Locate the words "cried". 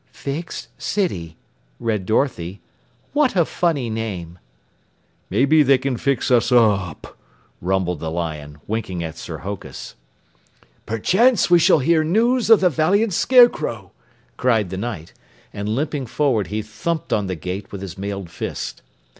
14.37-14.71